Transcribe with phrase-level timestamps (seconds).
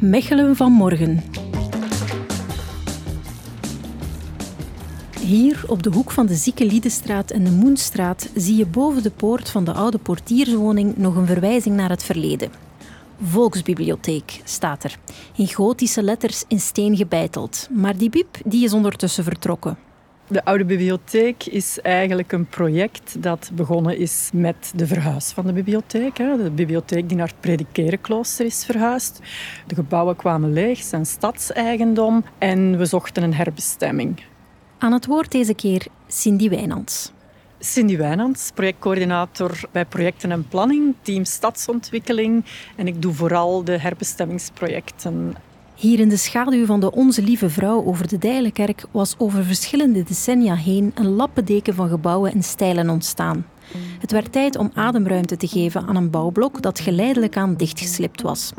[0.00, 1.22] Mechelen van morgen.
[5.20, 9.10] Hier op de hoek van de Zieke Liedenstraat en de Moenstraat zie je boven de
[9.10, 12.50] poort van de oude portierswoning nog een verwijzing naar het verleden.
[13.22, 14.98] Volksbibliotheek staat er,
[15.36, 17.68] in gotische letters in steen gebeiteld.
[17.70, 19.85] Maar die biep die is ondertussen vertrokken.
[20.28, 25.52] De Oude Bibliotheek is eigenlijk een project dat begonnen is met de verhuis van de
[25.52, 26.16] bibliotheek.
[26.16, 29.20] De bibliotheek die naar het Predikerenklooster is verhuisd.
[29.66, 34.20] De gebouwen kwamen leeg, zijn stadseigendom en we zochten een herbestemming.
[34.78, 37.12] Aan het woord deze keer Cindy Wijnands.
[37.58, 42.44] Cindy Wijnands, projectcoördinator bij projecten en planning, team stadsontwikkeling.
[42.76, 45.34] En ik doe vooral de herbestemmingsprojecten
[45.76, 50.02] hier in de schaduw van de Onze Lieve Vrouw over de Dijlenkerk was over verschillende
[50.02, 53.46] decennia heen een lappendeken van gebouwen en stijlen ontstaan.
[53.98, 58.52] Het werd tijd om ademruimte te geven aan een bouwblok dat geleidelijk aan dichtgeslipt was.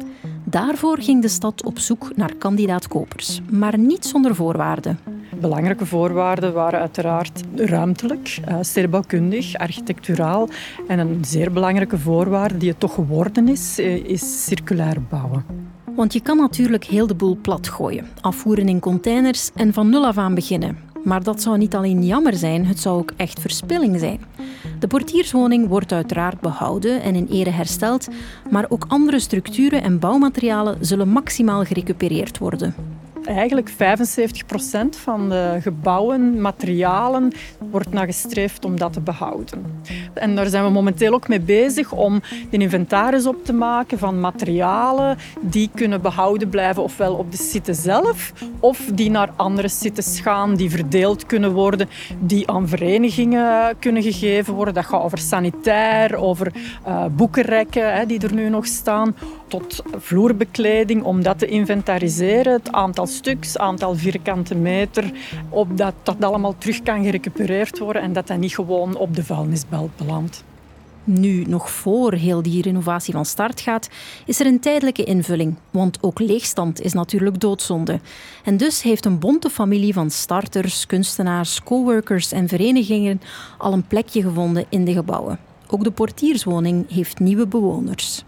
[0.44, 5.00] Daarvoor ging de stad op zoek naar kandidaat-kopers, maar niet zonder voorwaarden.
[5.40, 10.50] Belangrijke voorwaarden waren uiteraard ruimtelijk, eh, stedenbouwkundig, architecturaal.
[10.88, 15.76] En een zeer belangrijke voorwaarde die het toch geworden is, eh, is circulair bouwen.
[15.98, 20.18] Want je kan natuurlijk heel de boel platgooien, afvoeren in containers en van nul af
[20.18, 20.78] aan beginnen.
[21.04, 24.20] Maar dat zou niet alleen jammer zijn, het zou ook echt verspilling zijn.
[24.80, 28.08] De portierswoning wordt uiteraard behouden en in ere hersteld,
[28.50, 32.97] maar ook andere structuren en bouwmaterialen zullen maximaal gerecupereerd worden
[33.28, 33.74] eigenlijk 75%
[34.90, 37.32] van de gebouwen, materialen,
[37.72, 39.82] wordt naar gestreefd om dat te behouden.
[40.14, 44.20] En daar zijn we momenteel ook mee bezig om een inventaris op te maken van
[44.20, 50.20] materialen die kunnen behouden blijven, ofwel op de site zelf, of die naar andere sites
[50.20, 51.90] gaan, die verdeeld kunnen worden,
[52.20, 54.74] die aan verenigingen kunnen gegeven worden.
[54.74, 56.52] Dat gaat over sanitair, over
[56.88, 59.16] uh, boekenrekken die er nu nog staan,
[59.48, 65.12] tot vloerbekleding, om dat te inventariseren, het aantal stuks, aantal vierkante meter,
[65.50, 69.96] opdat dat allemaal terug kan gerecupereerd worden en dat dat niet gewoon op de vuilnisbelt
[69.96, 70.44] belandt.
[71.04, 73.90] Nu, nog voor heel die renovatie van start gaat,
[74.26, 75.56] is er een tijdelijke invulling.
[75.72, 78.00] Want ook leegstand is natuurlijk doodzonde.
[78.44, 83.22] En dus heeft een bonte familie van starters, kunstenaars, coworkers en verenigingen
[83.58, 85.40] al een plekje gevonden in de gebouwen.
[85.68, 88.24] Ook de portierswoning heeft nieuwe bewoners.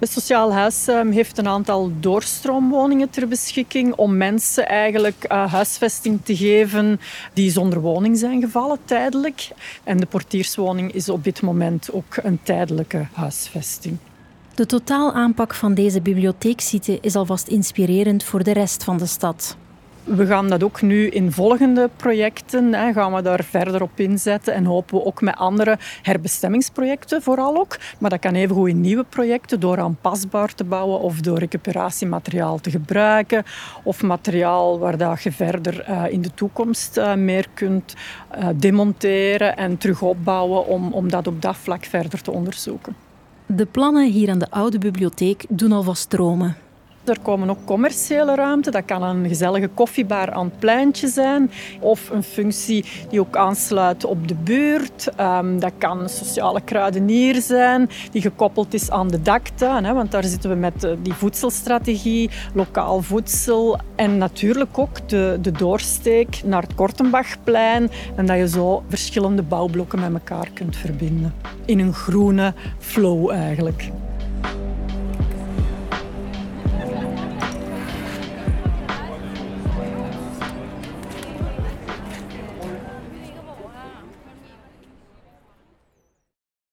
[0.00, 6.20] Het Sociaal Huis ehm, heeft een aantal doorstroomwoningen ter beschikking om mensen eigenlijk uh, huisvesting
[6.24, 7.00] te geven
[7.32, 9.48] die zonder woning zijn gevallen, tijdelijk.
[9.84, 13.96] En de portierswoning is op dit moment ook een tijdelijke huisvesting.
[14.54, 19.56] De totaalaanpak van deze bibliotheeksite is alvast inspirerend voor de rest van de stad.
[20.04, 24.54] We gaan dat ook nu in volgende projecten, hè, gaan we daar verder op inzetten
[24.54, 27.76] en hopen we ook met andere herbestemmingsprojecten vooral ook.
[27.98, 32.70] Maar dat kan evengoed in nieuwe projecten door aanpasbaar te bouwen of door recuperatiemateriaal te
[32.70, 33.44] gebruiken
[33.82, 37.94] of materiaal waar dat je verder uh, in de toekomst uh, meer kunt
[38.38, 42.94] uh, demonteren en terug opbouwen om, om dat op dat vlak verder te onderzoeken.
[43.46, 46.56] De plannen hier aan de oude bibliotheek doen alvast dromen.
[47.10, 48.70] Er komen ook commerciële ruimte.
[48.70, 51.50] Dat kan een gezellige koffiebar aan het pleintje zijn.
[51.80, 55.08] Of een functie die ook aansluit op de buurt.
[55.16, 59.84] Ehm, dat kan een sociale kruidenier zijn die gekoppeld is aan de daktuin.
[59.84, 63.78] Hè, want daar zitten we met eh, die voedselstrategie, lokaal voedsel.
[63.94, 67.90] En natuurlijk ook de, de doorsteek naar het Kortenbachplein.
[68.16, 71.34] En dat je zo verschillende bouwblokken met elkaar kunt verbinden.
[71.64, 73.90] In een groene flow eigenlijk.